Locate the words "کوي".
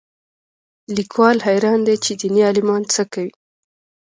3.13-3.31